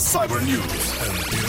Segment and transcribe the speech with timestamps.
[0.00, 1.39] Cyber News.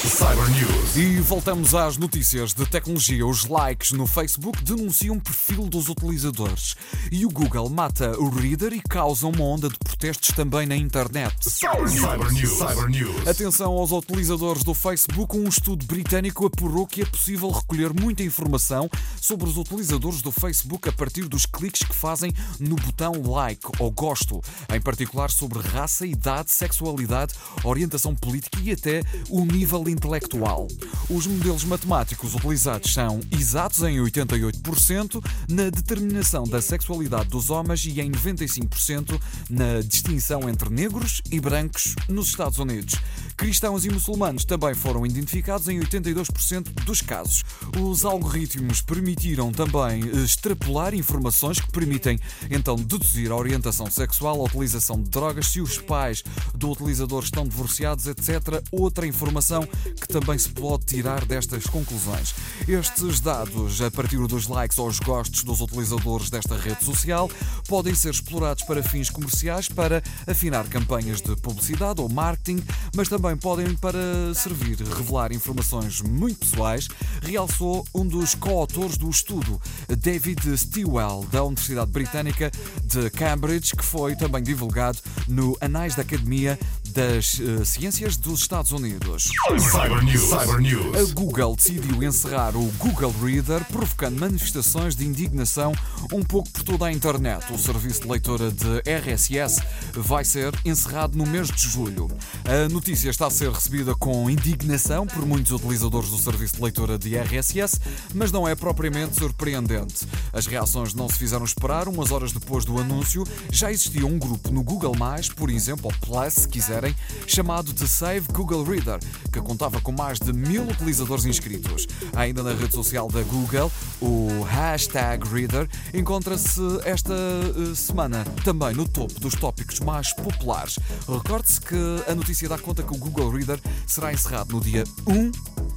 [0.00, 0.96] Cyber News.
[0.96, 3.26] E voltamos às notícias de tecnologia.
[3.26, 6.74] Os likes no Facebook denunciam o perfil dos utilizadores.
[7.12, 11.50] E o Google mata o Reader e causa uma onda de protestos também na internet.
[11.50, 12.00] Cyber News.
[12.00, 12.58] Cyber News.
[12.58, 13.28] Cyber News.
[13.28, 15.36] Atenção aos utilizadores do Facebook.
[15.36, 18.88] Um estudo britânico apurou que é possível recolher muita informação
[19.20, 23.90] sobre os utilizadores do Facebook a partir dos cliques que fazem no botão like ou
[23.90, 24.40] gosto,
[24.72, 30.66] em particular sobre raça, idade, sexualidade, orientação política e até o nível intelectual.
[31.08, 38.00] Os modelos matemáticos utilizados são exatos em 88% na determinação da sexualidade dos homens e
[38.00, 42.94] em 95% na distinção entre negros e brancos nos Estados Unidos.
[43.40, 47.42] Cristãos e muçulmanos também foram identificados em 82% dos casos.
[47.80, 52.18] Os algoritmos permitiram também extrapolar informações que permitem
[52.50, 56.22] então deduzir a orientação sexual, a utilização de drogas, se os pais
[56.54, 58.62] do utilizador estão divorciados, etc.
[58.70, 62.34] Outra informação que também se pode tirar destas conclusões.
[62.68, 67.30] Estes dados, a partir dos likes ou os gostos dos utilizadores desta rede social,
[67.66, 72.62] podem ser explorados para fins comerciais, para afinar campanhas de publicidade ou marketing,
[72.94, 76.88] mas também podem para servir revelar informações muito pessoais,
[77.22, 82.50] realçou um dos coautores do estudo, David Stilwell, da Universidade Britânica
[82.84, 86.58] de Cambridge, que foi também divulgado no Anais da Academia
[86.90, 89.30] das uh, Ciências dos Estados Unidos.
[89.58, 90.28] Cyber News.
[90.28, 90.96] Cyber News.
[90.96, 95.72] A Google decidiu encerrar o Google Reader, provocando manifestações de indignação
[96.12, 97.52] um pouco por toda a internet.
[97.52, 102.08] O serviço de leitura de RSS vai ser encerrado no mês de julho.
[102.44, 106.98] A notícia está a ser recebida com indignação por muitos utilizadores do serviço de leitura
[106.98, 107.80] de RSS,
[108.14, 110.06] mas não é propriamente surpreendente.
[110.32, 111.88] As reações não se fizeram esperar.
[111.88, 114.94] Umas horas depois do anúncio, já existia um grupo no Google,
[115.36, 116.79] por exemplo, ou Plus, se quiser
[117.26, 118.98] chamado de Save Google Reader,
[119.32, 121.86] que contava com mais de mil utilizadores inscritos.
[122.14, 128.88] Ainda na rede social da Google, o hashtag Reader encontra-se esta uh, semana também no
[128.88, 130.78] topo dos tópicos mais populares.
[131.08, 131.76] Recorde-se que
[132.06, 135.30] a notícia dá conta que o Google Reader será encerrado no dia 1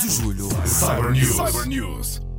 [0.00, 0.48] de julho.
[0.66, 1.36] Cyber News.
[1.36, 2.33] Cyber News.